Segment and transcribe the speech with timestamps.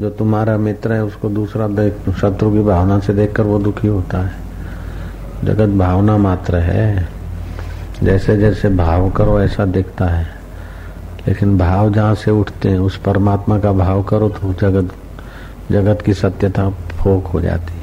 [0.00, 4.18] जो तुम्हारा मित्र है, उसको दूसरा देख, शत्रु की भावना से देखकर वो दुखी होता
[4.18, 4.32] है।
[5.44, 7.08] जगत भावना मात्र है।
[8.02, 10.26] जैसे जैसे भाव करो, ऐसा दिखता है।
[11.28, 14.94] लेकिन भाव जहाँ से उठते हैं, उस परमात्मा का भाव करो तो जगत
[15.72, 17.80] जगत की सत्यता फोक हो जाती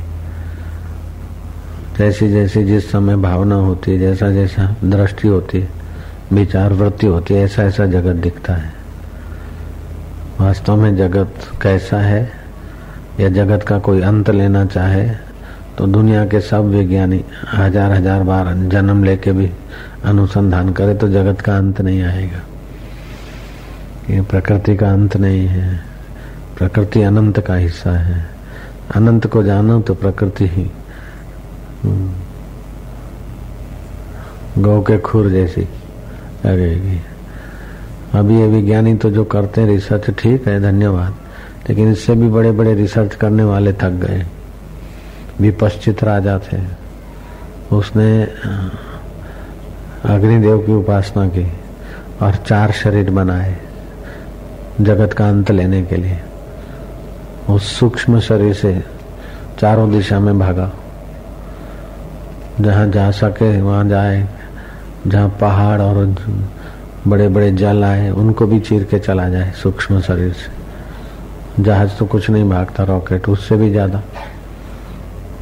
[1.98, 5.70] जैसी जैसी जिस समय भावना होती है, जैसा जैसा दृष्टि होती है,
[6.34, 8.77] विचार वृत्ति होती है, ऐसा ऐसा जगत दिखता है।
[10.40, 12.22] वास्तव में जगत कैसा है?
[13.20, 15.08] या जगत का कोई अंत लेना चाहे?
[15.78, 17.24] तो दुनिया के सब विज्ञानी
[17.54, 19.50] हज़ार हज़ार बार जन्म लेके भी
[20.06, 22.42] अनुसंधान करे तो जगत का अंत नहीं आएगा।
[24.10, 25.80] ये प्रकृति का अंत नहीं है।
[26.58, 28.26] प्रकृति अनंत का हिस्सा है।
[28.96, 30.70] अनंत को जानो तो प्रकृति ही
[31.84, 32.14] हम्म,
[34.64, 35.62] गौ के खुर जैसी
[36.46, 37.00] लगेगी।
[38.14, 41.16] अभी ये विज्ञानी तो जो करते हैं रिसर्च ठीक है, धन्यवाद।
[41.70, 44.26] लेकिन इससे भी बड़े बड़े रिसर्च करने वाले थक गए।
[45.42, 46.58] विपश्चित राजा थे।
[47.76, 48.24] उसने
[50.06, 51.54] अग्निदेव की उपासना की
[52.22, 53.58] और चार शरीर बनाए
[54.82, 56.20] जगत का अंत लेने के लिए।
[57.50, 58.84] उस सूक्ष्म शरीर से
[59.60, 60.72] चारों दिशा में भागा।
[62.62, 64.28] जहाँ जा सके, वहाँ जाए।
[65.08, 65.98] जहाँ पहाड़ और
[67.08, 72.06] बड़े बड़े जल आए, उनको भी चीर के चला जाए सूक्ष्म शरीर से। जहाज़ तो
[72.06, 74.02] कुछ नहीं भागता, रॉकेट, उससे भी ज़्यादा।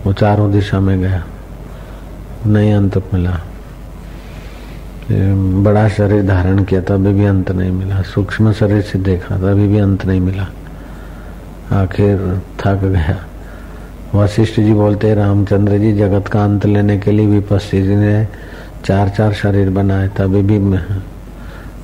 [0.05, 1.23] वो चारों दिशा में गया।
[2.47, 3.39] नहीं अंत मिला।
[5.63, 9.79] बड़ा शरीर धारण किया, तभी भी अंत नहीं मिला। सूक्ष्म शरीर से देखा, तभी भी
[9.79, 10.47] अंत नहीं मिला।
[11.73, 13.17] आखिर थक गया।
[14.15, 18.27] वशिष्ठ जी बोलते, रामचंद्र जी, जगत का अंत लेने के लिए विपस्सी जी ने
[18.85, 20.59] चार चार शरीर बनाए, तभी भी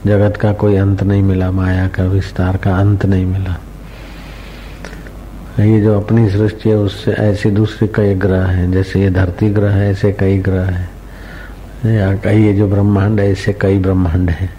[0.05, 3.57] जगत का कोई अंत नहीं मिला, माया का विस्तार का अंत नहीं मिला।
[5.59, 9.71] ये जो अपनी सृष्टि है, उससे ऐसे दूसरे कई ग्रह हैं, जैसे ये धरती ग्रह
[9.71, 10.89] है, ऐसे कई ग्रह है।
[11.95, 14.49] या कई ये जो ब्रह्मांड है, ऐसे कई ब्रह्मांड है।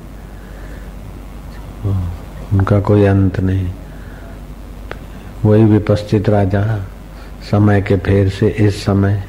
[2.52, 3.70] उनका कोई अंत नहीं।
[5.44, 6.86] वही विपस्थित राजा,
[7.50, 9.22] समय के फेर से इस समय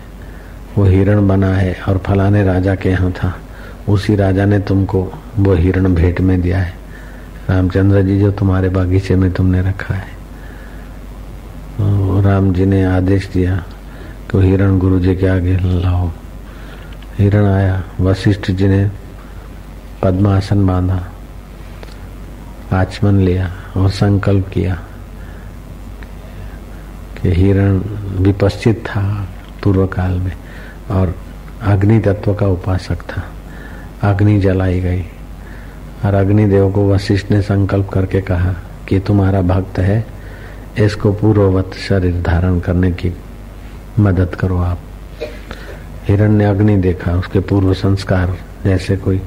[0.77, 3.35] वो हिरण बना है और फलाने राजा के यहाँ था।
[3.89, 6.73] उसी राजा ने तुमको वो हिरण भेंट में दिया है।
[7.49, 10.13] रामचंद्र जी, जो तुम्हारे बागीचे में तुमने रखा है।
[12.21, 13.63] राम जी ने आदेश दिया
[14.31, 16.09] कि हिरण गुरु जी के आगे लाओ।
[17.17, 18.91] हिरण आया, वशिष्ठ जी ने
[20.03, 21.03] पद्मासन बांधा,
[22.73, 24.75] आचमन लिया और संकल्प किया
[27.21, 27.81] कि हिरण
[28.23, 29.27] विपश्चित था
[29.63, 30.33] पूर्व काल में
[30.91, 31.15] और
[31.61, 33.23] अग्नि तत्व का उपासक था।
[34.09, 35.05] अग्नि जलाई गई।
[36.05, 38.53] और अग्निदेव को वशिष्ठ ने संकल्प करके कहा
[38.87, 40.05] कि तुम्हारा भक्त है,
[40.79, 43.11] इसको पूर्ववत शरीर धारण करने की
[43.99, 44.79] मदद करो आप।
[46.07, 49.21] हिरण ने अग्नि देखा, उसके पूर्व संस्कार, जैसे कोई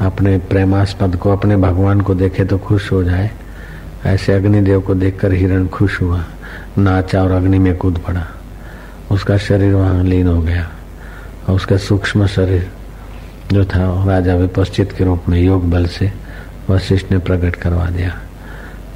[0.00, 3.30] अपने प्रेमास्पद को, अपने भगवान को देखे तो खुश हो जाए।
[4.06, 6.24] ऐसे अग्निदेव को देखकर हिरण खुश हुआ,
[6.78, 8.26] नाचा और अग्नि में कूद पड़ा।
[9.10, 10.68] उसका शरीर वहाँ लीन हो गया,
[11.48, 12.70] और उसका सूक्ष्म शरीर
[13.52, 16.12] जो था, राजा विपश्चित के रूप में योग बल से
[16.70, 18.18] वशिष्ठ ने प्रकट करवा दिया।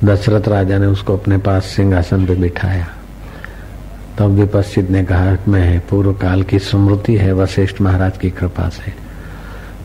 [0.04, 2.88] दशरथ राजा ने उसको अपने पास सिंहासन पे बिठाया।
[4.18, 8.92] तब विपश्चित ने कहा, मैं पूर्व काल की स्मृति है वशिष्ठ महाराज की कृपा से।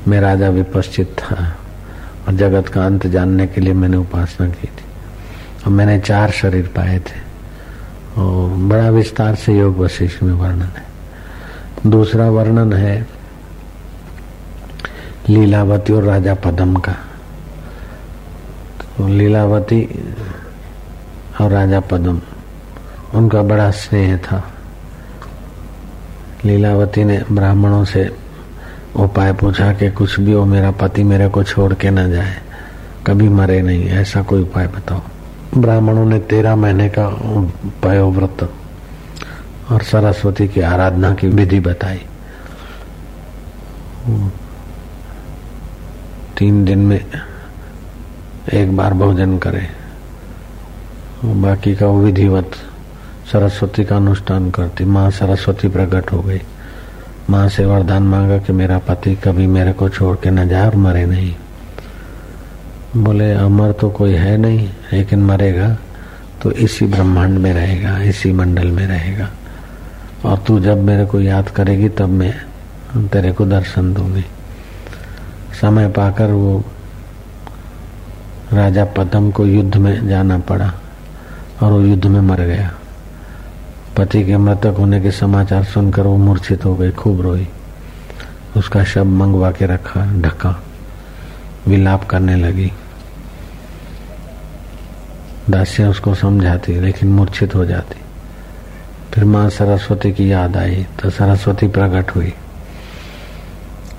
[0.08, 1.58] मैं राजा विपश्चित था
[2.28, 4.86] और जगत का अंत जानने के लिए मैंने उपासना की थी।
[5.66, 7.28] और मैंने चार शरीर पाए थे।
[8.22, 10.84] और बड़ा विस्तार से योग वशिष्ठ में वर्णन है।
[11.88, 13.17] दूसरा वर्णन है
[15.30, 16.92] लीलावती और राजा पदम का।
[18.80, 19.82] तो लीलावती
[21.42, 22.22] और राजा पदम,
[23.14, 24.44] उनका बड़ा स्नेह था।
[26.46, 28.10] लीलावती ने ब्राह्मणों से
[28.96, 32.36] उपाय पूछा कि कुछ भी हो, मेरा पति मेरे को छोड़ के न जाए,
[33.08, 35.02] कभी मरे नहीं, ऐसा कोई उपाय बताओ।
[35.58, 37.08] ब्राह्मणों ने तेरह महीने का
[37.84, 38.50] पयोव्रत
[39.72, 42.02] और सरस्वती की आराधना की विधि बताई।
[46.38, 47.06] तीन दिन में
[48.54, 49.68] एक बार भोजन करे।
[51.26, 52.52] बाकी का वो विधिवत
[53.32, 56.42] सरस्वती का अनुष्ठान करती। माँ सरस्वती प्रकट हो गई।
[57.30, 60.76] माँ से वरदान मांगा कि मेरा पति कभी मेरे को छोड़ के न जाए और
[60.76, 61.36] मरे नहीं।
[62.98, 65.78] बोले, अमर तो कोई है नहीं, लेकिन मरेगा
[66.42, 69.30] तो इसी ब्रह्मांड में रहेगा, इसी मंडल में रहेगा।
[70.26, 72.34] और तू जब मेरे को याद करेगी, तब मैं
[73.08, 74.26] तेरे को दर्शन दूँगी।
[75.62, 76.64] समय पाकर वो
[78.54, 80.74] राजा पदम को युद्ध में जाना पड़ा
[81.64, 82.74] और वो युद्ध में मर गया।
[83.98, 87.48] पति के मृतक होने के समाचार सुनकर वो मूर्छित हो गई, खूब रोई।
[88.58, 90.64] उसका शब मंगवा के रखा, ढका,
[91.68, 92.72] विलाप करने लगी।
[95.50, 98.02] दासियाँ उसको समझाती, लेकिन मूर्छित हो जाती।
[99.14, 102.34] फिर माँ सरस्वती की याद आई तो सरस्वती प्रकट हुई।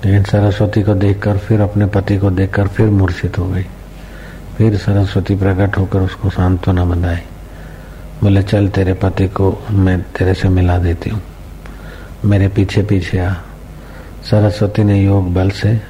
[0.05, 3.65] लेकिन सरस्वती को देखकर, फिर अपने पति को देखकर, फिर मूर्छित हो गई।
[4.57, 7.17] फिर सरस्वती प्रकट होकर उसको सांत्वना बनाई
[8.23, 11.21] बोले, चल तेरे पति को मैं तेरे से मिला देती हूँ।
[12.25, 13.33] मेरे पीछे पीछे आ।
[14.29, 15.81] सरस्वती ने योग बल से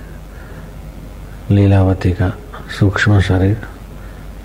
[1.52, 2.34] लीलावती का
[2.80, 3.62] सूक्ष्म शरीर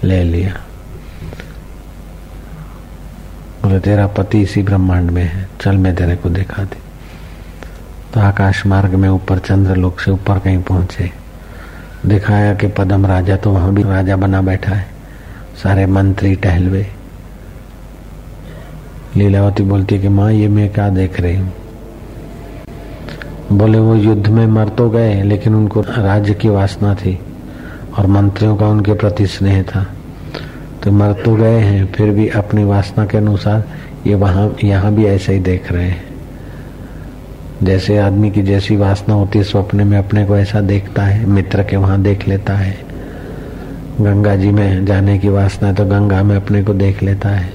[0.05, 0.61] ले लिया।
[3.63, 6.84] बोले, तेरा पति इसी ब्रह्मांड में है। चल, मैं तेरे को दिखा दी।
[8.15, 11.11] तो आकाश मार्ग में ऊपर चंद्र लोक से ऊपर कहीं पहुँचे।
[12.07, 14.87] दिखाया कि पदम राजा तो वहाँ भी राजा बना बैठा है।
[15.63, 16.87] सारे मंत्री टहलवे।
[19.17, 21.53] लीलावती बोलती कि माँ, ये मैं क्या देख रही हूँ?
[23.53, 27.19] बोले, वो युद्ध में मर तो गए, लेकिन उनको राज्य की वासना थी
[27.99, 29.87] और मंत्रियों का उनके प्रति स्नेह था।
[30.85, 33.65] तो मर तो गए हैं, फिर भी अपनी वासना के अनुसार
[34.07, 36.14] ये वहाँ, यहाँ भी ऐसे ही देख रहे हैं।
[37.65, 41.63] जैसे आदमी की जैसी वासना होती है, स्वप्न में अपने को ऐसा देखता है, मित्र
[41.63, 42.77] के वहाँ देख लेता है।
[44.01, 47.53] गंगा जी में जाने की वासना है तो गंगा में अपने को देख लेता है।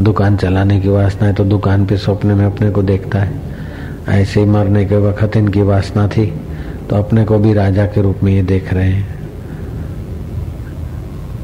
[0.00, 3.42] दुकान चलाने की वासना है तो दुकान पे स्वप्न में अपने को देखता है।
[4.10, 6.26] ऐसे ही मरने के वक्त इनकी वासना थी
[6.90, 9.06] तो अपने को भी राजा के रूप में ये देख रहे हैं।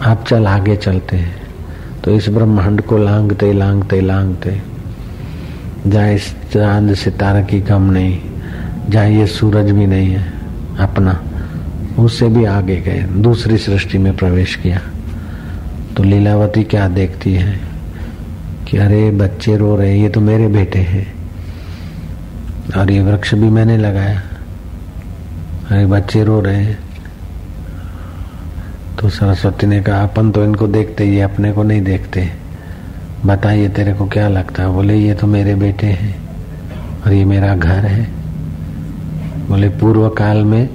[0.03, 1.35] आप चल आगे चलते हैं
[2.05, 4.61] तो इस ब्रह्मांड को लांगते लांगते लांगते।
[5.87, 8.21] जहाँ इस चाँद सितारा की कम नहीं
[8.89, 10.33] जहाँ ये सूरज भी नहीं है,
[10.81, 11.23] अपना,
[11.99, 14.81] उससे भी आगे गए, दूसरी सृष्टि में प्रवेश किया।
[15.97, 17.61] तो लीलावती क्या देखती है?
[18.69, 21.15] कि अरे बच्चे रो रहे ये तो मेरे बेटे हैं।
[22.77, 24.23] और ये वृक्ष भी मैंने लगाया।
[25.71, 26.75] अरे बच्चे रो रहे
[28.99, 32.33] तो सरस्वती ने कहा, अपन तो इनको देखते ये अपने को नहीं देखते
[33.27, 34.69] बताइए, तेरे को क्या लगता है?
[34.69, 36.23] बोले, ये तो मेरे बेटे हैं
[37.07, 38.11] और ये मेरा घर है।
[39.49, 40.69] बोले, पूर्व काल में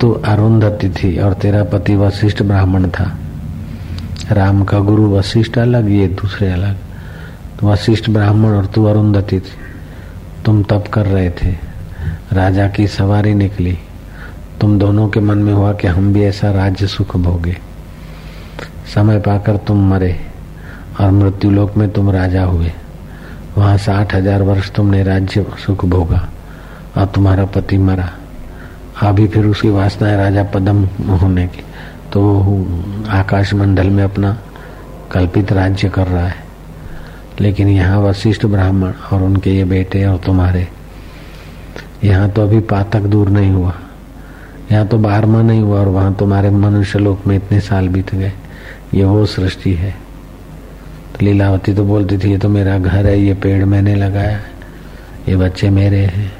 [0.00, 3.18] तू अरुंधति थी और तेरा पति वशिष्ठ ब्राह्मण था।
[4.32, 6.76] राम का गुरु वशिष्ठ अलग, ये दूसरे अलग।
[7.60, 9.52] तो वशिष्ठ ब्राह्मण और तू अरुंधति थी।
[10.44, 11.56] तुम तप कर रहे थे।
[12.32, 13.78] राजा की सवारी निकली।
[14.60, 17.56] तुम दोनों के मन में हुआ कि हम भी ऐसा राज्य सुख भोगे।
[18.94, 20.31] समय पाकर तुम मरे।
[21.02, 22.72] और मृत्यु लोक में तुम राजा हुए।
[23.56, 26.28] वहाँ साठ हज़ार वर्ष तुमने राज्य सुख भोगा
[26.96, 28.08] और तुम्हारा पति मरा।
[29.02, 31.62] अभी फिर उसकी वासना है राजा पदम होने की।
[32.12, 32.20] तो
[33.10, 34.36] आकाश मंडल में अपना
[35.12, 36.40] कल्पित राज्य कर रहा है।
[37.40, 40.66] लेकिन यहाँ वशिष्ठ ब्राह्मण और उनके ये बेटे और तुम्हारे,
[42.04, 43.74] यहाँ तो अभी पातक दूर नहीं हुआ।
[44.72, 48.32] यहाँ तो बारहवा नहीं हुआ और वहाँ तुम्हारे मनुष्य लोक में इतने साल बीत गए।
[48.94, 49.94] ये वो सृष्टि है।
[51.22, 54.50] लीलावती तो बोलती थी, ये तो मेरा घर है, ये पेड़ मैंने लगाया है,
[55.28, 56.32] ये बच्चे मेरे हैं।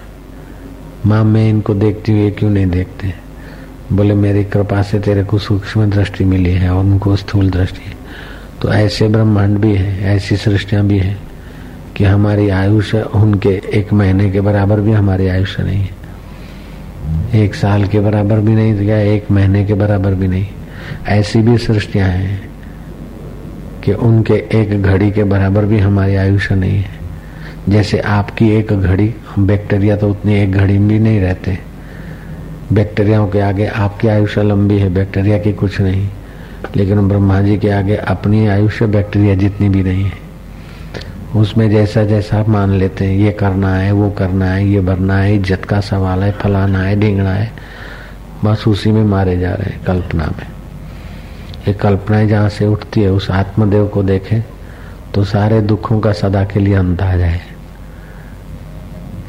[1.06, 3.14] माँ, मैं इनको देखती हूँ ये क्यों नहीं देखते?
[3.92, 7.94] बोले, मेरी कृपा से तेरे को सूक्ष्म दृष्टि मिली है और उनको स्थूल दृष्टि
[8.62, 11.16] तो ऐसे ब्रह्मांड भी है, ऐसी सृष्टियाँ भी है
[11.96, 16.00] कि हमारी आयुष उनके एक महीने के बराबर भी हमारी आयुष्य नहीं है।
[17.34, 20.46] एक साल के बराबर भी नहीं, या एक महीने के बराबर भी नहीं।
[21.08, 22.51] ऐसी भी सृष्टियाँ हैं।
[23.84, 27.00] कि उनके एक घड़ी के बराबर भी हमारी आयुष्य नहीं है।
[27.68, 31.58] जैसे आपकी एक घड़ी बैक्टीरिया तो उतनी एक घड़ी में भी नहीं रहते।
[32.72, 36.08] बैक्टीरियाओं के आगे आपकी आयुष्य लंबी है, बैक्टीरिया की कुछ नहीं।
[36.76, 40.20] लेकिन ब्रह्मा जी के आगे अपनी आयुष्य बैक्टीरिया जितनी भी नहीं है।
[41.36, 45.34] उसमें जैसा जैसा मान लेते हैं, ये करना है, वो करना है, ये भरना है,
[45.36, 47.50] इज़्ज़त का सवाल है, फलाना है, ढींगना है,
[48.44, 50.51] बस उसी में मारे जा रहे हैं कल्पना में।
[51.68, 54.44] ये कल्पनाएँ जहाँ से उठती है, उस आत्मदेव को देखे
[55.14, 57.40] तो सारे दुखों का सदा के लिए अंत आ जाए।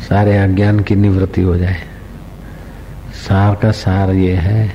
[0.09, 1.83] सारे अज्ञान की निवृत्ति हो जाए।
[3.29, 4.73] सार का सार ये है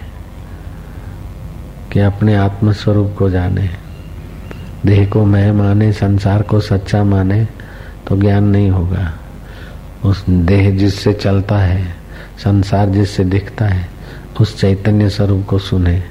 [1.93, 3.71] कि अपने आत्म स्वरूप को जाने।
[4.87, 7.49] देह को मैं माने, संसार को सच्चा माने
[8.07, 9.15] तो ज्ञान नहीं होगा।
[10.05, 11.95] उस देह जिससे चलता है,
[12.45, 13.89] संसार जिससे दिखता है,
[14.41, 16.03] उस चैतन्य स्वरूप को सुने।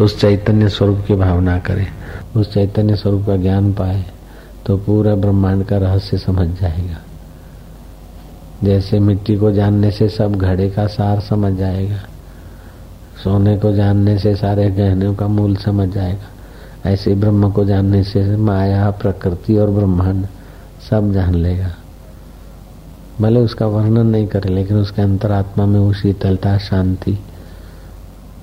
[0.00, 1.86] उस चैतन्य स्वरूप की भावना करे,
[2.36, 4.04] उस चैतन्य स्वरूप का ज्ञान पाए
[4.66, 6.98] तो पूरा ब्रह्मांड का रहस्य समझ जाएगा।
[8.64, 11.98] जैसे मिट्टी को जानने से सब घड़े का सार समझ जाएगा,
[13.22, 18.24] सोने को जानने से सारे गहनों का मूल समझ जाएगा, ऐसे ब्रह्म को जानने से
[18.36, 20.26] माया, प्रकृति और ब्रह्मांड
[20.90, 21.70] सब जान लेगा।
[23.20, 27.18] भले उसका वर्णन नहीं करे, लेकिन उसके अंतरात्मा में वो शीतलता, शांति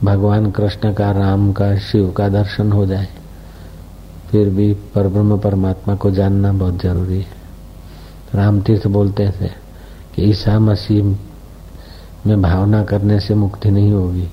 [0.04, 3.08] भगवान कृष्ण का, राम का, शिव का दर्शन हो जाए,
[4.30, 7.36] फिर भी परब्रह्म परमात्मा को जानना बहुत ज़रूरी है।
[8.36, 9.48] राम तीर्थ बोलते थे
[10.16, 11.04] कि ईसा मसीह
[12.28, 14.28] में भावना करने से मुक्ति नहीं होगी।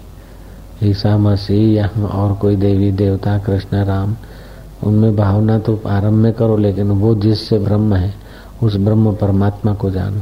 [0.82, 4.16] ईसा मसीह या और कोई देवी, देवता, कृष्ण, राम,
[4.84, 8.14] उनमें भावना तो आरंभ में करो, लेकिन वो जिससे ब्रह्म है,
[8.62, 10.20] उस ब्रह्म परमात्मा को जानो।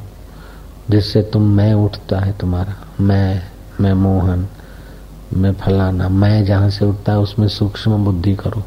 [0.90, 3.42] जिससे तुम, मैं उठता है तुम्हारा, मैं
[3.80, 4.46] मैं मोहन
[5.32, 8.64] मैं फलाना, मैं जहाँ से उठता है, उसमें सूक्ष्म बुद्धि करो,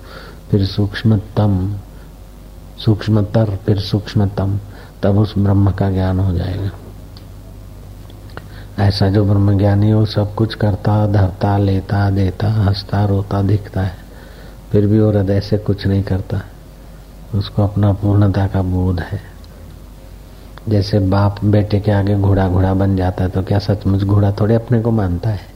[0.52, 1.76] फिर सूक्ष्मतम,
[2.86, 4.60] सूक्ष्मतर, फिर सूक्ष्मतम,
[5.04, 6.72] तब उस ब्रह्म का ज्ञान हो जाएगा।
[8.80, 13.98] ऐसा जो ब्रह्म ज्ञानी हो, सब कुछ करता, धरता, लेता, देता, हंसता, रोता, दिखता है,
[14.72, 16.42] फिर भी वो हृदय से कुछ नहीं करता।
[17.36, 19.22] उसको अपना पूर्णता का बोध है।
[20.70, 24.56] जैसे बाप बेटे के आगे घोड़ा घोड़ा बन जाता है तो क्या सचमुच घोड़ा थोड़े
[24.56, 25.53] अपने को मानता है?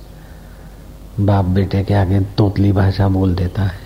[1.19, 3.79] बाप बेटे के आगे तोतली भाषा बोल देता है,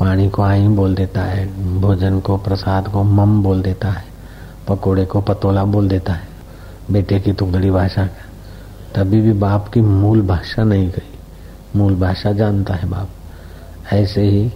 [0.00, 1.46] पानी को आई बोल देता है,
[1.80, 4.04] भोजन को, प्रसाद को मम बोल देता है,
[4.68, 6.28] पकोड़े को पतोला बोल देता है।
[6.90, 8.06] बेटे की तुगड़ी भाषा
[8.94, 11.18] तभी भी बाप की मूल भाषा नहीं गई।
[11.76, 13.08] मूल भाषा जानता है बाप।
[13.92, 14.52] ऐसे ही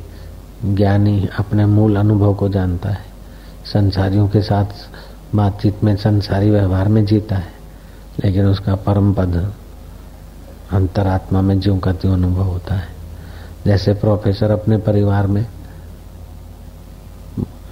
[0.64, 3.04] ज्ञानी अपने मूल अनुभव को जानता है।
[3.64, 4.66] संसारियों के साथ
[5.34, 7.52] बातचीत में, संसारी व्यवहार में जीता है।
[8.24, 9.52] लेकिन उसका परम पद
[10.72, 12.88] अंतरात्मा में ज्यो का त्यों अनुभव होता है।
[13.66, 15.46] जैसे प्रोफेसर अपने परिवार में,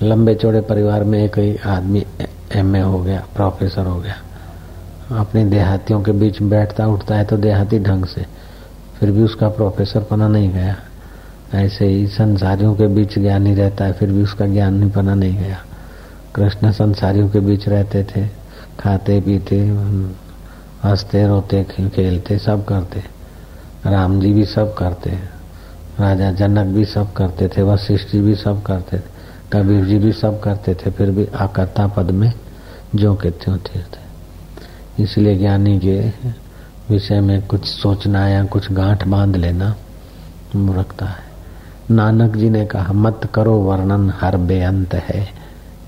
[0.03, 2.05] लंबे चौड़े परिवार में एक ही आदमी
[2.53, 4.15] एमए हो गया, प्रोफेसर हो गया।
[5.21, 8.26] अपने देहातियों के बीच बैठता उठता है तो देहाती ढंग से,
[8.99, 10.76] फिर भी उसका प्रोफेसर पना नहीं गया।
[11.55, 15.59] ऐसे ही संसारियों के बीच ज्ञानी रहता है, फिर भी उसका ज्ञान पना नहीं गया।
[16.35, 18.26] कृष्ण संसारियों के बीच रहते थे,
[18.81, 19.61] खाते, पीते
[20.85, 23.04] हँसते, रोते खेलते, सब करते।
[23.87, 25.11] राम जी भी सब करते।
[26.00, 29.02] राजा जनक भी सब करते थे, वशिष्ठ जी भी सब करते थे,
[29.52, 32.33] कबीर जी भी सब करते थे, फिर भी आकर्ता पद में
[32.95, 34.06] जो के त्यों थे
[35.02, 36.09] इसलिए ज्ञानी के
[36.90, 39.76] विषय में कुछ सोचना या कुछ गांठ बाँध लेना
[40.56, 41.25] रखता है।
[41.90, 45.28] नानक जी ने कहा, मत करो वर्णन, हर बेअंत है।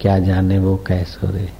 [0.00, 1.57] क्या जाने वो कैसो रे?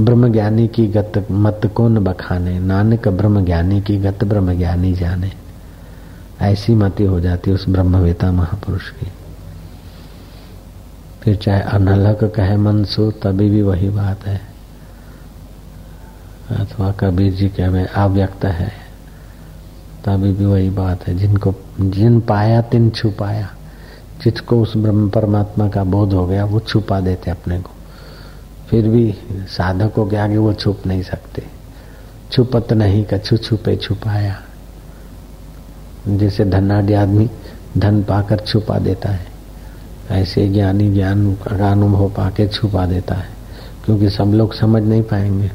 [0.00, 2.58] ब्रह्म ज्ञानी की गत मत को न बखाने?
[2.58, 5.32] नानक ब्रह्म ज्ञानी की गत ब्रह्म ज्ञानी जाने।
[6.40, 9.12] ऐसी मति हो जाती उस ब्रह्मवेता महापुरुष की।
[11.22, 14.40] फिर चाहे अनलक कहे मनसू तभी भी वही बात है।
[16.50, 18.72] अथवा कबीर जी के में अव्यक्त है,
[20.04, 23.50] तभी भी वही बात है। जिनको, जिन पाया, तिन छुपाया।
[24.24, 27.70] जिसको उस ब्रह्म परमात्मा का बोध हो गया, वो छुपा देते अपने को।
[28.70, 29.14] फिर भी
[29.48, 31.42] साधकों के आगे वो छुप नहीं सकते।
[32.32, 34.36] छुपत नहीं, कछु छुपे छुपाया।
[36.08, 37.28] जैसे धनाढ़ आदमी
[37.78, 39.26] धन पाकर छुपा देता है,
[40.10, 43.28] ऐसे ज्ञानी ज्ञान का अनुभव पाके छुपा देता है,
[43.84, 45.50] क्योंकि सब लोग समझ नहीं पाएँगे।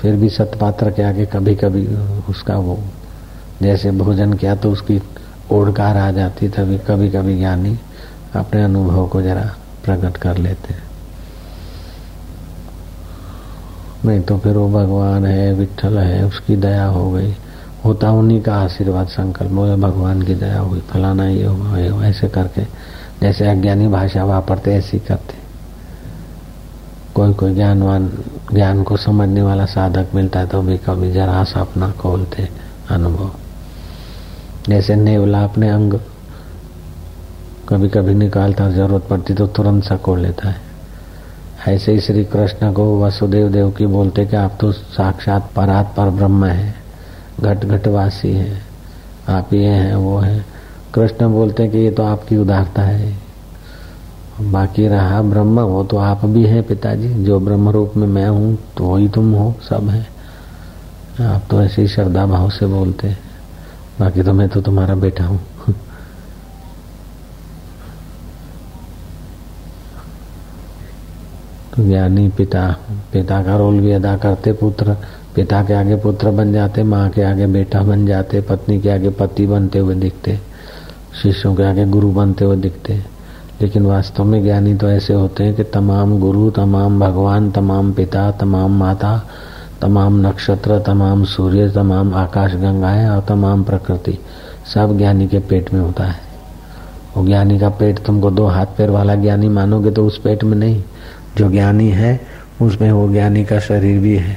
[0.00, 1.86] फिर भी सतपात्र के आगे कभी कभी
[2.28, 2.78] उसका वो,
[3.62, 5.00] जैसे भोजन किया तो उसकी
[5.52, 7.78] ओढ़कार आ जाती, तभी कभी कभी ज्ञानी
[8.34, 9.44] अपने अनुभव को जरा
[9.84, 10.82] प्रकट कर लेते हैं।
[14.04, 17.34] नहीं तो फिर वो भगवान है विठल है, उसकी दया हो गई।
[17.84, 22.64] होता उन्हीं का आशीर्वाद संकल्प बोले भगवान की दया हुई फलाना ये हुआ ऐसे करके।
[23.22, 25.40] जैसे अज्ञानी भाषा वापरते, ऐसी करते।
[27.14, 28.08] कोई कोई ज्ञानवान,
[28.52, 32.48] ज्ञान को समझने वाला साधक मिलता है तो भी कभी जरा सा अपना खोलते
[32.90, 33.30] अनुभव।
[34.68, 35.94] जैसे नेवला अपने अंग
[37.68, 40.71] कभी कभी निकालता ज़रूरत पड़ती तो तुरंत सा खोल लेता है।
[41.68, 46.10] ऐसे ही श्री कृष्ण को वसुदेव देव की बोलते कि आप तो साक्षात परात पर
[46.10, 46.74] ब्रह्म है,
[47.40, 48.62] घट घटवासी है,
[49.28, 50.44] आप ये हैं, वो है।
[50.94, 53.14] कृष्ण बोलते कि ये तो आपकी उदारता है।
[54.42, 58.56] बाकी रहा ब्रह्म, वो तो आप भी हैं पिताजी, जो ब्रह्म रूप में मैं हूँ
[58.76, 60.06] तो वही तुम हो, सब है।
[61.26, 63.18] आप तो ऐसे ही श्रद्धा भाव से बोलते हैं।
[64.00, 65.40] बाकी तो मैं तो तुम्हारा बेटा हूँ
[71.71, 72.76] तो ज्ञानी पिता
[73.12, 74.96] पिता का रोल भी अदा करते पुत्र।
[75.34, 79.10] पिता के आगे पुत्र बन जाते, माँ के आगे बेटा बन जाते, पत्नी के आगे
[79.10, 80.38] पति बनते हुए दिखते,
[81.22, 83.02] शिष्यों के आगे गुरु बनते हुए दिखते।
[83.60, 88.30] लेकिन वास्तव में ज्ञानी तो ऐसे होते हैं कि तमाम गुरु, तमाम भगवान, तमाम पिता,
[88.30, 89.28] तमाम माता,
[89.80, 94.18] तमाम नक्षत्र, तमाम सूर्य, तमाम आकाश गंगाएँ और तमाम प्रकृति
[94.74, 96.16] सब ज्ञानी के पेट में होता है।
[97.16, 100.56] वो ज्ञानी का पेट तुमको दो हाथ पैर वाला ज्ञानी मानोगे तो उस पेट में
[100.56, 100.82] नहीं।
[101.36, 102.20] जो ज्ञानी है,
[102.62, 104.36] उसमें वो ज्ञानी का शरीर भी है।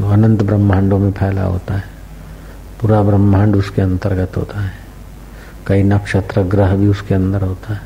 [0.00, 1.84] वो अनंत ब्रह्मांडों में फैला होता है।
[2.80, 4.72] पूरा ब्रह्मांड उसके अंतर्गत होता है।
[5.66, 7.80] कई नक्षत्र ग्रह भी उसके अंदर होता है।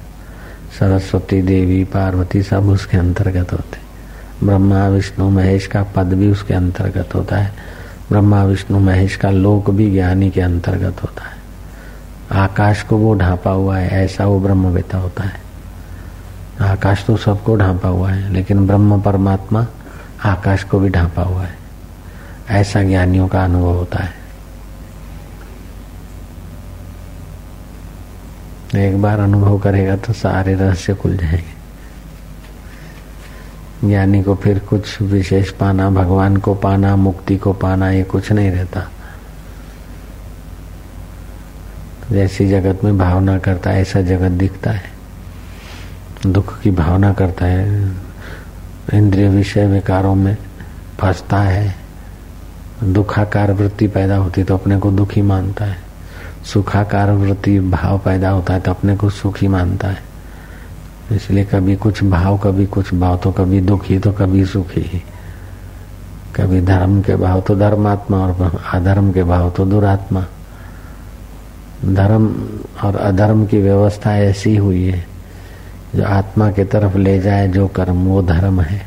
[0.79, 3.81] सरस्वती देवी, पार्वती सब उसके अंतर्गत होते
[4.45, 7.53] ब्रह्मा, विष्णु, महेश का पद भी उसके अंतर्गत होता है।
[8.11, 11.41] ब्रह्मा, विष्णु, महेश का लोक भी ज्ञानी के अंतर्गत होता है।
[12.43, 15.50] आकाश को वो ढांपा हुआ है, ऐसा वो ब्रह्मवेता होता है।
[16.61, 19.67] आकाश तो सबको ढांपा हुआ है, लेकिन ब्रह्म परमात्मा
[20.25, 21.59] आकाश को भी ढांपा हुआ है।
[22.49, 24.21] ऐसा ज्ञानियों का अनुभव होता है।
[28.89, 31.61] एक बार अनुभव करेगा तो सारे रहस्य खुल जाएँगे।
[33.89, 38.51] ज्ञानी को फिर कुछ विशेष पाना, भगवान को पाना, मुक्ति को पाना, ये कुछ नहीं
[38.51, 38.91] रहता।
[42.13, 45.00] जैसी जगत में भावना करता है, ऐसा जगत दिखता है।
[46.27, 47.93] दुख की भावना करता है,
[48.95, 50.37] इंद्रिय विषय विकारों में
[50.99, 51.75] फंसता है,
[52.85, 55.77] दुखाकार वृत्ति पैदा होती है तो अपने को दुखी मानता है,
[56.45, 60.09] सुखाकार वृत्ति भाव पैदा होता है तो अपने को सुखी मानता है।
[61.13, 65.03] इसलिए कभी कुछ भाव, कभी कुछ भाव तो कभी दुखी तो कभी सुखी।
[66.37, 70.25] कभी धर्म के भाव तो धर्मात्मा और अधर्म के भाव तो दुरात्मा।
[71.85, 72.35] धर्म
[72.85, 75.07] और अधर्म की व्यवस्था ऐसी हुई है
[75.97, 78.87] जो आत्मा के तरफ़ ले जाए जो कर्म, वो धर्म है।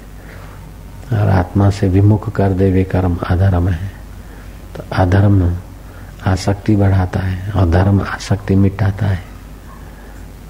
[1.14, 3.92] और आत्मा से विमुख कर दे, वे कर्म अधर्म है।
[4.76, 5.54] तो अधर्म
[6.28, 9.20] आसक्ति बढ़ाता है और धर्म आसक्ति मिटाता है।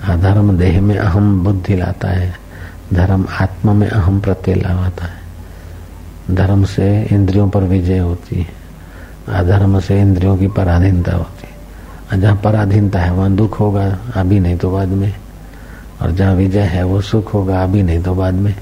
[0.03, 2.36] अधर्म देह में अहम बुद्धि लाता है,
[2.93, 5.24] धर्म आत्मा में अहम प्रत्यय लाता है।
[6.36, 8.48] धर्म से इंद्रियों पर विजय होती है,
[9.27, 14.57] अधर्म से इंद्रियों की पराधीनता होती है। जहाँ पराधीनता है, वहाँ दुख होगा, अभी नहीं
[14.57, 15.22] तो बाद में।
[16.03, 18.55] और जहाँ विजय है, वो सुख होगा, अभी नहीं तो बाद में।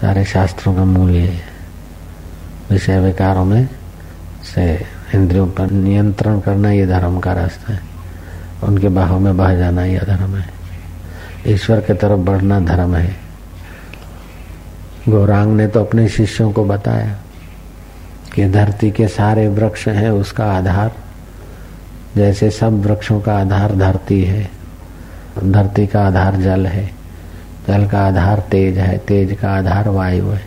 [0.00, 1.40] सारे शास्त्रों का मूल ये
[2.70, 3.68] विषय विकारों में
[4.54, 7.80] से इंद्रियों पर नियंत्रण करना ये धर्म का रास्ता है।
[8.64, 10.50] उनके बाहों में बह जाना यह धर्म है।
[11.46, 13.16] ईश्वर के तरफ़ बढ़ना धर्म है।
[15.08, 17.18] गौरांग ने तो अपने शिष्यों को बताया
[18.34, 20.92] कि धरती के सारे वृक्ष हैं, उसका आधार।
[22.16, 24.59] जैसे सब वृक्षों का आधार धरती है।
[25.38, 26.90] धरती का आधार जल है।
[27.68, 30.42] जल का आधार तेज है। तेज का आधार वायु है।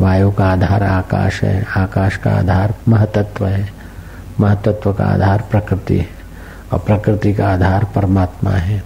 [0.00, 3.70] वायु का आधार आकाश है। आकाश का आधार महतत्व है।
[4.40, 6.08] महतत्व का आधार प्रकृति है।
[6.72, 8.84] और प्रकृति का आधार परमात्मा है।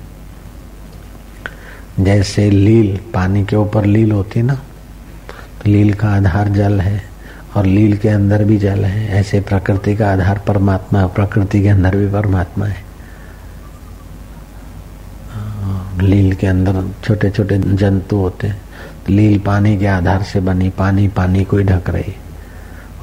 [2.01, 7.03] जैसे लील, पानी के ऊपर लील होती ना तो लील का आधार जल है
[7.57, 11.69] और लील के अंदर भी जल है। ऐसे प्रकृति का आधार परमात्मा है। प्रकृति के
[11.69, 12.89] अंदर भी परमात्मा है।
[16.01, 18.61] लील के अंदर छोटे छोटे जंतु होते हैं।
[19.09, 22.15] लील पानी के आधार से बनी, पानी पानी को ही ढक रही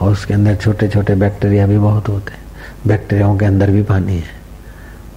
[0.02, 2.40] और उसके अंदर छोटे छोटे बैक्टीरिया भी बहुत होते हैं।
[2.88, 4.38] बैक्टीरियाओं के अंदर भी पानी है।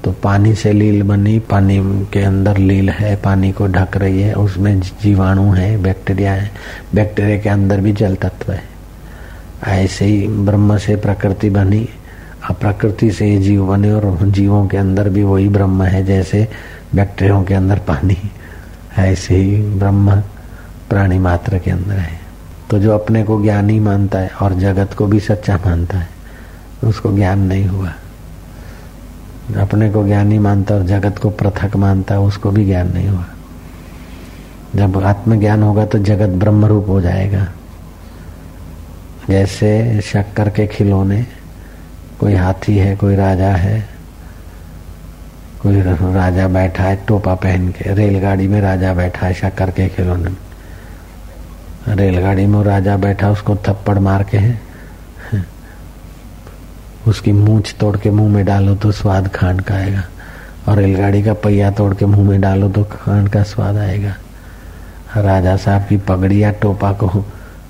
[0.04, 4.34] तो पानी से लील बनी, पानी के अंदर लील है, पानी को ढक रही है,
[4.34, 6.50] उसमें जीवाणु है, बैक्टीरिया है।
[6.94, 8.62] बैक्टीरिया के अंदर भी जल तत्व है।
[9.64, 11.88] ऐसे ही ब्रह्म से प्रकृति बनी।
[12.50, 16.48] प्रकृति से जीव बने और जीवों के अंदर भी वही ब्रह्म है, जैसे
[16.94, 18.16] बैक्टीरियों के अंदर पानी
[18.98, 20.20] ऐसे ही ब्रह्म
[20.88, 22.20] प्राणी मात्र के अंदर है।
[22.70, 26.08] तो जो अपने को ज्ञानी मानता है और जगत को भी सच्चा मानता है,
[26.84, 27.92] उसको ज्ञान नहीं हुआ।
[29.60, 33.24] अपने को ज्ञानी मानता और जगत को पृथक मानता है, उसको भी ज्ञान नहीं हुआ।
[34.76, 37.48] जब आत्मज्ञान होगा तो जगत ब्रह्म रूप हो जाएगा।
[39.28, 41.26] जैसे शक्कर के खिलौने,
[42.20, 43.99] कोई हाथी है, कोई राजा है
[45.62, 45.80] कोई
[46.14, 50.30] राजा बैठा है, टोपा पहन के, रेलगाड़ी में राजा बैठा है शक्कर के खिलौने।
[51.88, 54.60] में रेलगाड़ी में राजा बैठा, उसको थप्पड़ मार के है।
[57.08, 60.02] उसकी मूछ तोड़ के मुँह में डालो तो स्वाद खांड का आएगा।
[60.68, 64.14] और रेलगाड़ी का पहिया तोड़ के मुँह में डालो तो खांड का स्वाद आएगा।
[65.16, 67.24] राजा साहब की पगड़ी या टोपा को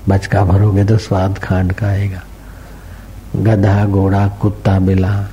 [0.09, 2.21] बचका भरोगे तो स्वाद खांड का आएगा।
[3.35, 5.27] गधा, घोड़ा, कुत्ता बिला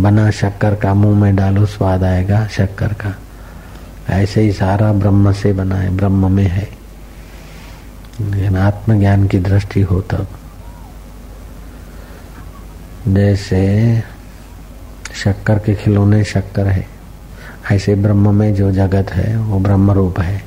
[0.00, 3.16] बना शक्कर का मुँह में डालो, स्वाद आएगा शक्कर का।
[4.10, 6.76] ऐसे ही सारा ब्रह्म से बना है, ब्रह्म में है।
[8.56, 10.26] आत्मज्ञान की दृष्टि हो तब।
[13.08, 14.02] जैसे
[15.14, 16.88] शक्कर के खिलौने शक्कर है,
[17.70, 20.42] ऐसे ब्रह्म में जो जगत है, वो ब्रह्म रूप है।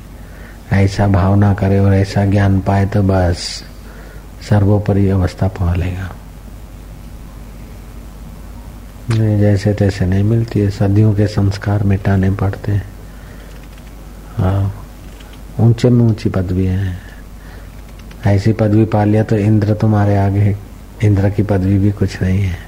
[0.72, 3.64] ऐसा भावना करे और ऐसा ज्ञान पाए तो बस
[4.50, 5.74] सर्वोपरि अवस्था पा
[9.10, 12.84] लेगा जैसे तैसे नहीं मिलती है। सदियों के संस्कार मिटाने पड़ते हैं।
[14.36, 14.84] हाँ
[15.60, 16.98] ऊँचे में ऊँची पदवी है।
[18.26, 20.56] ऐसी पदवी पा लिया तो इंद्र तुम्हारे आगे,
[21.04, 22.58] इंद्र की पदवी भी कुछ नहीं है।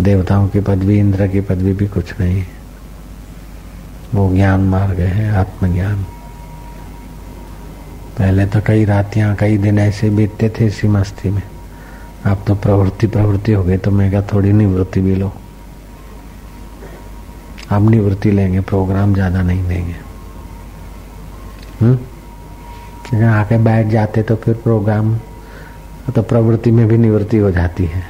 [0.00, 2.46] देवताओं की पदवी, इंद्र की पदवी भी कुछ नहीं है।
[4.14, 6.06] वो ज्ञान मार्ग है, आत्मज्ञान।
[8.18, 11.42] पहले तो कई रातियाँ, कई दिन ऐसे बीतते थे इसी मस्ती में।
[12.26, 15.32] अब तो प्रवृत्ति प्रवृत्ति हो गई तो मैं क्या थोड़ी निवृत्ति भी लो।
[17.72, 19.96] आप निवृत्ति लेंगे प्रोग्राम ज़्यादा नहीं देंगे।
[21.80, 23.24] हम्म?
[23.26, 25.14] आके बैठ जाते तो फिर प्रोग्राम
[26.14, 28.02] तो प्रवृत्ति में भी निवृत्ति हो जाती है।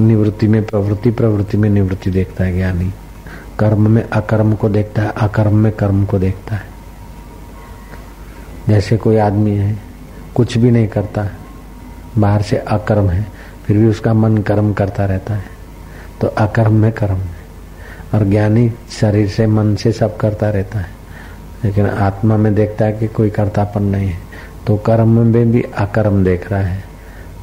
[0.00, 2.92] निवृत्ति में प्रवृत्ति प्रवृत्ति में निवृत्ति देखता है ज्ञानी।
[3.58, 6.74] कर्म में अकर्म को देखता है, अकर्म में कर्म को देखता है।
[8.68, 9.78] जैसे कोई आदमी है,
[10.34, 11.22] कुछ भी नहीं करता
[12.18, 13.26] बाहर से अकर्म है
[13.66, 15.54] फिर भी उसका मन कर्म करता रहता है।
[16.20, 17.44] तो अकर्म में कर्म है
[18.14, 18.68] और ज्ञानी
[19.00, 20.94] शरीर से मन से सब करता रहता है।
[21.64, 24.18] लेकिन आत्मा में देखता है कि कोई कर्तापन नहीं है
[24.66, 26.84] तो कर्म में भी अकर्म देख रहा है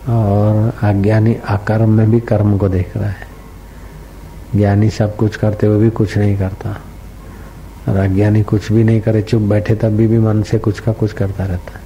[0.09, 3.31] और अज्ञानी अकर्म में भी कर्म को देख रहा है।
[4.55, 6.77] ज्ञानी सब कुछ करते हुए भी कुछ नहीं करता
[7.89, 10.91] और अज्ञानी कुछ भी नहीं करे चुप बैठे तब भी, भी मन से कुछ का
[10.91, 11.82] कुछ करता रहता है।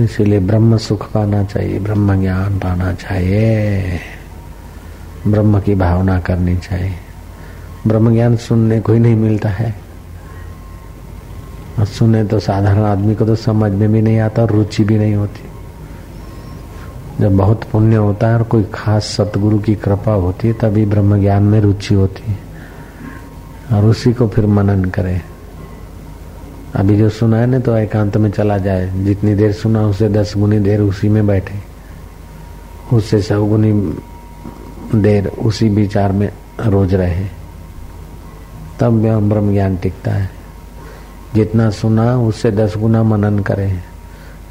[0.00, 4.00] इसीलिए ब्रह्म सुख पाना चाहिए, ब्रह्म ज्ञान पाना चाहिए।
[5.26, 6.94] ब्रह्म की भावना करनी चाहिए।
[7.86, 9.74] ब्रह्म ज्ञान सुनने को ही नहीं मिलता है।
[11.78, 14.98] और सुने तो साधारण आदमी को तो समझ में भी नहीं आता और रुचि भी
[14.98, 15.44] नहीं होती।
[17.22, 21.20] जब बहुत पुण्य होता है और कोई खास सतगुरु की कृपा होती है, तभी ब्रह्म
[21.20, 22.38] ज्ञान में रुचि होती है।
[23.72, 25.22] और उसी को फिर मनन करे।
[26.74, 30.34] अभी जो सुना है ना तो एकांत में चला जाए। जितनी देर सुना उससे दस
[30.36, 31.74] गुनी देर उसी में बैठे।
[32.96, 33.72] उससे सौ गुनी
[34.94, 36.32] देर उसी विचार में
[36.66, 37.26] रोज रहे।
[38.80, 40.30] तब ब्रह्म ज्ञान टिकता है।
[41.34, 43.78] जितना सुना, उससे दस गुना मनन करे।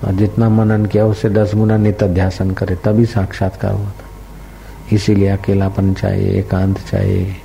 [0.06, 4.10] और जितना मनन किया, उससे दस गुना नित ध्यासन करे। तभी साक्षात्कार हुआ था।
[4.94, 7.36] इसीलिए अकेलापन चाहिए, एकांत चाहिए।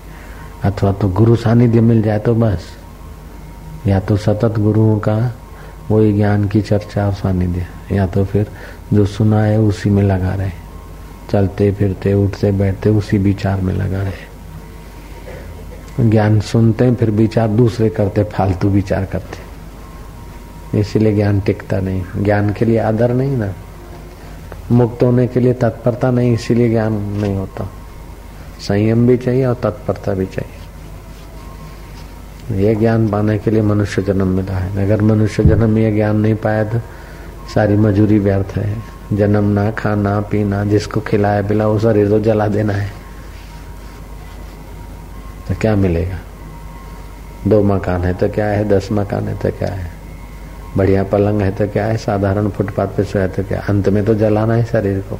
[0.64, 2.77] अथवा तो गुरु सानिध्य मिल जाए तो बस।
[3.86, 5.34] या तो सतत गुरुओं का
[5.90, 8.46] वही ज्ञान की चर्चा और सानिध्य या तो फिर
[8.92, 10.50] जो सुना है उसी में लगा रहे।
[11.30, 14.28] चलते, फिरते, उठते, बैठते उसी विचार में लगा रहे।
[16.10, 19.48] ज्ञान सुनते हैं फिर विचार दूसरे करते, फालतू विचार करते।
[20.80, 23.54] इसीलिए ज्ञान टिकता नहीं। ज्ञान के लिए आदर नहीं ना।
[24.72, 27.70] मुक्त होने के लिए तत्परता नहीं, इसीलिए ज्ञान नहीं होता।
[28.60, 30.57] संयम भी चाहिए और तत्परता भी चाहिए।
[32.52, 36.34] ये ज्ञान पाने के लिए मनुष्य जन्म मिला है। अगर मनुष्य जन्म ये ज्ञान नहीं
[36.34, 36.80] पाया तो
[37.54, 38.76] सारी मजूरी व्यर्थ है।
[39.12, 42.90] जन्म ना खाना पीना जिसको खिलाया पिला, वो शरीर तो जला देना है।
[45.48, 46.18] तो क्या मिलेगा?
[47.48, 48.68] दो मकान है तो क्या है?
[48.68, 49.90] दस मकान है तो क्या है?
[50.76, 51.96] बढ़िया पलंग है तो क्या है?
[51.96, 53.60] साधारण फुटपाथ पे सोया तो क्या?
[53.60, 55.18] अंत में तो जलाना है शरीर को।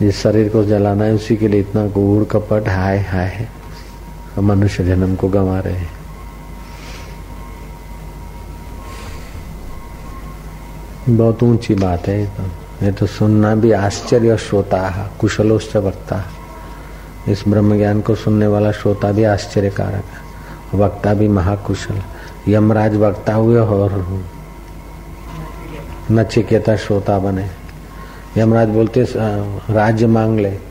[0.00, 3.59] जिस शरीर को जलाना है, उसी के लिए इतना कूड़, कपट, हाय हाय है।
[4.38, 5.98] मनुष्य जन्म को गंवा रहे हैं।
[11.08, 12.42] बहुत ऊँची बात है तो।
[12.84, 16.24] ये तो सुनना भी आश्चर्य श्रोता कुशलोश्च वक्ता
[17.28, 22.02] इस ब्रह्म ज्ञान को सुनने वाला श्रोता भी आश्चर्यकारक है। वक्ता भी महाकुशल
[22.48, 24.24] यमराज वक्ता हुए और
[26.10, 27.50] नचिकेता श्रोता बने।
[28.36, 30.69] यमराज बोलते राज्य मांग ले।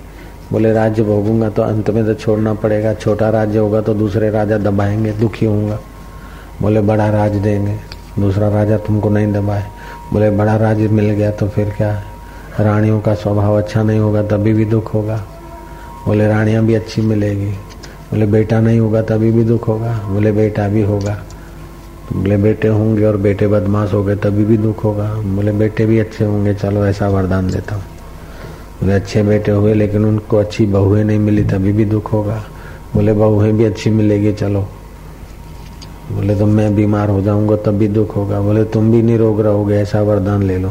[0.52, 4.58] बोले, राज्य भोगूँगा तो अंत में तो छोड़ना पड़ेगा। छोटा राज्य होगा तो दूसरे राजा
[4.58, 5.80] दबाएँगे, दुखी होऊँगा।
[6.62, 7.76] बोले, बड़ा राज देंगे,
[8.20, 9.64] दूसरा राजा तुमको नहीं दबाए।
[10.14, 12.04] बोले, बड़ा राज्य मिल गया तो फिर क्या है?
[12.60, 15.24] रानियों का स्वभाव अच्छा नहीं होगा तभी भी दुख होगा।
[16.06, 17.52] बोले, रानियाँ भी अच्छी मिलेगी।
[18.12, 21.18] बोले, बेटा नहीं होगा तभी भी दुख होगा। बोले, बेटा भी होगा।
[22.14, 26.00] बोले, बेटे होंगे और बेटे बदमाश हो गए तभी भी दुख होगा। बोले, बेटे भी
[26.00, 27.84] अच्छे होंगे, चलो ऐसा वरदान देता हूँ।
[28.80, 32.44] बोले, अच्छे बेटे हुए, लेकिन उनको अच्छी बहुएँ नहीं मिली, तभी भी दुख होगा।
[32.96, 34.62] बोले, बहुएँ भी अच्छी मिलेगी, चलो।
[36.12, 39.76] बोले तो मैं बीमार हो जाऊँगा, तब भी दुख होगा। बोले, तुम भी निरोग रहोगे,
[39.76, 40.70] ऐसा वरदान ले लो।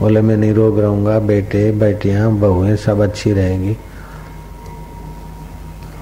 [0.00, 3.76] बोले, मैं निरोग रहूँगा, बेटे, बेटियाँ, बहुएँ, सब अच्छी रहेगी।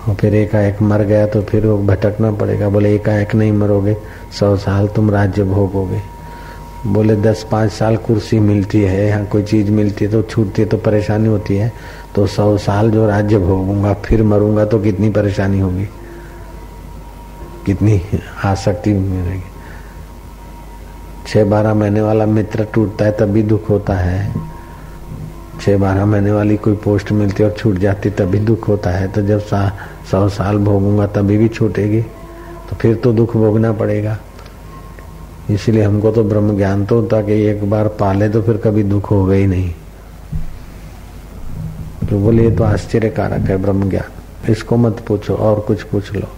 [0.08, 3.96] और फिर एकाएक मर गया तो फिर वो भटकना पड़ेगा। बोले, एकाएक नहीं मरोगे,
[4.40, 6.17] सौ साल तुम राज्य भोगोगे।
[6.86, 10.68] बोले, दस, पाँच साल कुर्सी मिलती है, यहाँ कोई चीज़ मिलती है तो छूटती है
[10.68, 11.72] तो परेशानी होती है।
[12.14, 15.88] तो सौ साल जो राज्य भोगूँगा, फिर मरूँगा तो कितनी परेशानी होगी?
[17.66, 18.00] कितनी
[18.44, 19.42] आसक्ति मिलेगी
[21.26, 24.32] छः बारह महीने वाला मित्र टूटता है तब भी दुख होता है।
[25.60, 29.08] छह बारह महीने वाली कोई पोस्ट मिलती है और छूट जाती, तभी दुख होता है।
[29.08, 29.78] तो जब सा,
[30.10, 32.00] सौ साल भोगूँगा, तभी भी छूटेगी।
[32.70, 34.18] तो फिर तो दुख भोगना पड़ेगा।
[35.50, 39.10] इसलिए हमको तो ब्रह्म ज्ञान तो होता कि एक बार पाले तो फिर कभी दुख
[39.10, 39.72] होगा ही नहीं।
[42.10, 46.28] तो बोले, ये तो आश्चर्यकारक है ब्रह्म ज्ञान। इसको मत पूछो, और कुछ पूछ लो।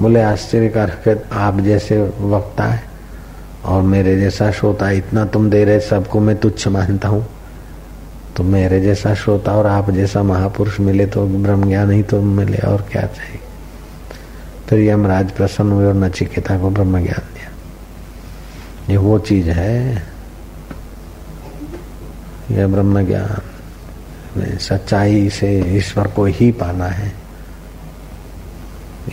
[0.00, 2.82] बोले आश्चर्य कारक है, आप जैसे वक्ता है,
[3.64, 7.26] और मेरे जैसा श्रोता इतना तुम दे रहे, सबको मैं तुच्छ मानता हूँ।
[8.36, 12.58] तो मेरे जैसा श्रोता और आप जैसा महापुरुष मिले तो ब्रह्म ज्ञान ही तो मिले,
[12.58, 13.40] और क्या चाहिए?
[14.68, 17.50] फिर तो यमराज प्रसन्न हुए और नचिकेता को ब्रह्म ज्ञान दिया।
[18.90, 20.02] ये वो चीज़ है।
[22.50, 23.40] यह ब्रह्म ज्ञान
[24.36, 27.12] में सच्चाई से ईश्वर को ही पाना है।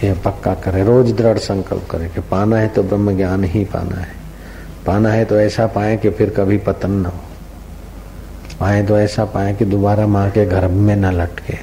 [0.03, 3.95] ये पक्का करे, रोज दृढ़ संकल्प करे कि पाना है तो ब्रह्म ज्ञान ही पाना
[3.95, 4.15] है।
[4.85, 7.21] पाना है तो ऐसा पाए कि फिर कभी पतन न हो।
[8.59, 11.53] पाए तो ऐसा पाए कि दोबारा माँ के गर्भ में न लटके।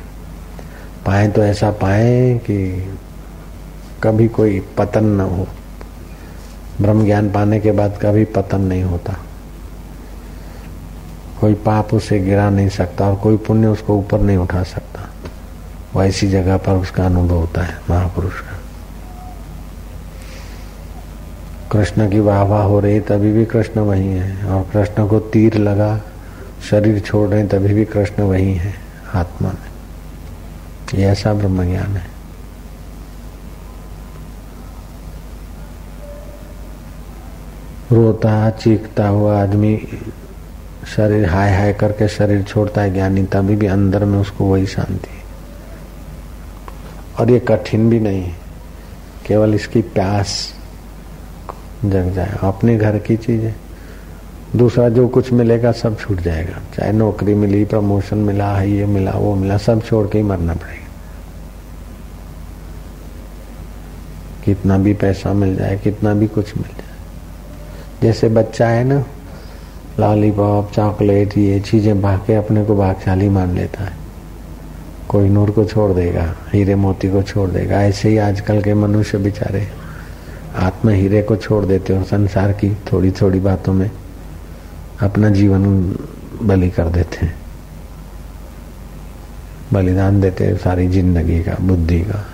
[1.06, 2.88] पाए तो ऐसा पाए कि
[4.02, 5.48] कभी कोई पतन न हो।
[6.80, 9.14] ब्रह्म ज्ञान पाने के बाद कभी पतन नहीं होता।
[11.40, 15.10] कोई पाप उसे गिरा नहीं सकता और कोई पुण्य उसको ऊपर नहीं उठा सकता।
[15.94, 18.60] वो ऐसी जगह पर उसका अनुभव होता है, महापुरुष का।
[21.72, 25.54] कृष्ण की वाह वाह हो रही, तभी भी कृष्ण वही है। और कृष्ण को तीर
[25.54, 26.00] लगा,
[26.70, 28.74] शरीर छोड़ रहे, तभी भी कृष्ण वही है,
[29.14, 32.13] आत्मा में। ऐसा ब्रह्म ज्ञान है।
[37.92, 39.80] रोता, चीखता हुआ आदमी
[40.96, 45.08] शरीर हाय हाय करके शरीर छोड़ता है ज्ञानी, तभी भी अंदर में उसको वही शांति।
[45.08, 45.24] है
[47.20, 48.34] और ये कठिन भी नहीं है।
[49.26, 50.54] केवल इसकी प्यास
[51.84, 53.56] जग जाए। अपने घर की चीज़ है।
[54.56, 59.10] दूसरा जो कुछ मिलेगा सब छूट जाएगा। चाहे नौकरी मिली, प्रमोशन मिला, है, ये मिला,
[59.10, 60.84] वो मिला, सब छोड़ के ही मरना पड़ेगा।
[64.44, 66.83] कितना भी पैसा मिल जाए, कितना भी कुछ मिल जाए।
[68.04, 69.04] जैसे बच्चा है ना,
[70.00, 73.92] लॉलीपॉप, चॉकलेट, ये चीज़ें भाग अपने को भागशाली मान लेता है।
[75.08, 79.18] कोई नूर को छोड़ देगा, हीरे मोती को छोड़ देगा, ऐसे ही आजकल के मनुष्य
[79.18, 79.66] बेचारे
[80.56, 83.90] आत्म हीरे को छोड़ देते हो संसार की थोड़ी थोड़ी बातों में
[85.02, 85.64] अपना जीवन
[86.42, 87.34] बलि कर देते हैं।
[89.72, 92.24] बलिदान देते हैं सारी ज़िंदगी का, बुद्धि का।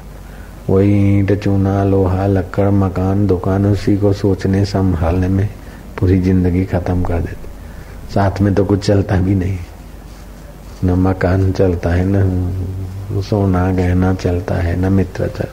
[0.70, 5.48] वही ईंट, चूना, लोहा लक्कड़ मकान, दुकान, उसी को सोचने, संभालने में
[6.00, 7.48] पूरी ज़िंदगी खत्म कर देते।
[8.14, 9.58] साथ में तो कुछ चलता भी नहीं।
[10.84, 15.48] न मकान चलता है, न सोना गहना चलता है, न मित्र चल।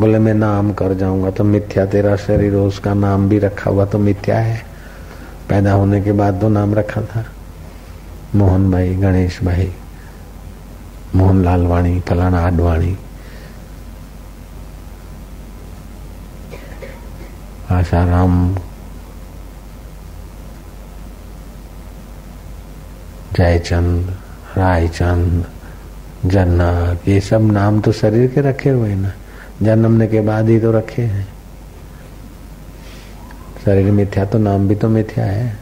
[0.00, 3.98] बोले, मैं नाम कर जाऊँगा तो मिथ्या, तेरा शरीर उसका नाम भी रखा हुआ तो
[3.98, 4.60] मिथ्या है।
[5.48, 7.24] पैदा होने के बाद तो नाम रखा था।
[8.34, 9.72] मोहन भाई, गणेश भाई,
[11.14, 12.96] मोहन लालवाणी, फलाना आडवाणी।
[17.70, 18.54] आशाराम
[23.36, 24.16] जयचंद,
[24.58, 25.46] रायचंद
[26.26, 29.12] जन्नत ये सब नाम तो शरीर के रखे हुए ना।
[29.62, 31.28] जन्मने के बाद ही तो रखे हैं।
[33.64, 35.58] शरीर मिथ्या तो नाम भी तो मिथ्या है।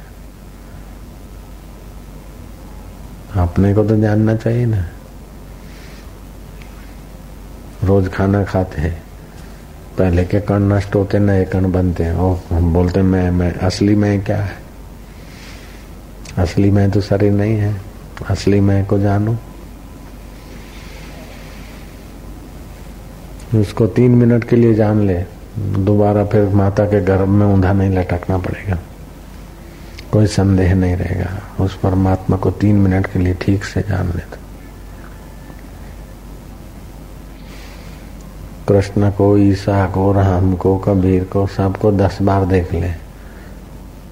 [3.37, 4.89] अपने को तो जानना चाहिए ना।
[7.85, 9.03] रोज खाना खाते हैं।
[9.99, 13.95] पहले के कण नष्ट होते, नए कण बनते हैं। और हम बोलते मैं मैं, असली
[13.95, 14.64] मैं क्या है?
[16.39, 17.75] असली मैं तो शरीर नहीं है,
[18.29, 19.37] असली मैं को जानो।
[23.55, 25.25] उसको तीन मिनट के लिए जान ले,
[25.59, 28.79] दोबारा फिर माता के गर्भ में ऊंधा नहीं लटकना पड़ेगा।
[30.13, 34.39] कोई संदेह नहीं रहेगा, उस परमात्मा को तीन मिनट के लिए ठीक से जान लेता
[38.69, 42.91] कृष्ण को, ईसा को, राम को, कबीर को, सबको दस बार देख ले,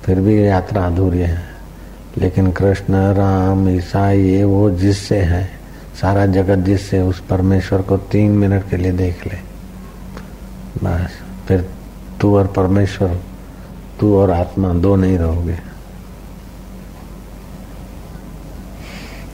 [0.02, 1.51] फिर भी यात्रा अधूरी है।
[2.18, 5.44] लेकिन कृष्ण, राम ईसा ये वो जिससे है,
[6.00, 9.38] सारा जगत जिससे उस परमेश्वर को तीन मिनट के लिए देख ले।
[10.78, 11.68] बस, फिर
[12.20, 13.18] तू और परमेश्वर,
[14.00, 15.56] तू और आत्मा दो नहीं रहोगे।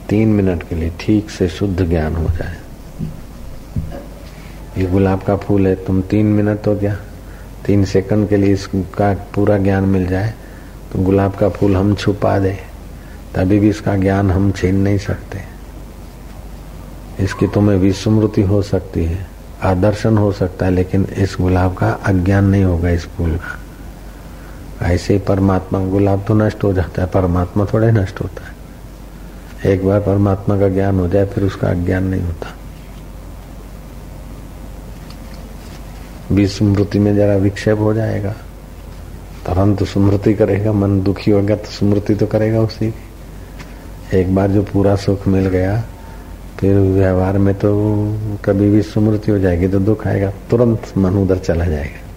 [0.09, 2.57] तीन मिनट के लिए ठीक से शुद्ध ज्ञान हो जाए।
[4.77, 6.95] ये गुलाब का फूल है, तुम तीन मिनट तो क्या
[7.65, 10.33] तीन सेकंड के लिए इसका पूरा ज्ञान मिल जाए
[10.93, 12.57] तो गुलाब का फूल हम छुपा दे।
[13.35, 15.41] तभी भी इसका ज्ञान हम छीन नहीं सकते।
[17.23, 19.27] इसकी तुम्हें विस्मृति हो सकती है,
[19.63, 25.13] आदर्शन हो सकता है, लेकिन इस गुलाब का अज्ञान नहीं होगा इस फूल का। ऐसे
[25.13, 29.99] ही परमात्मा गुलाब तो नष्ट हो जाता है, परमात्मा थोड़े नष्ट होता है। एक बार
[29.99, 32.55] परमात्मा का ज्ञान हो जाए, फिर उसका अज्ञान नहीं होता।
[36.31, 38.31] विस्मृति में जरा विक्षेप हो जाएगा,
[39.45, 43.08] तुरंत स्मृति करेगा, मन दुखी होगा तो स्मृति तो करेगा उसी की।
[44.13, 45.81] एक बार जो पूरा सुख मिल गया,
[46.59, 47.71] फिर व्यवहार में तो
[48.45, 52.08] कभी भी स्मृति हो जाएगी तो दुख आएगा, तुरंत मन उधर चला जाएगा।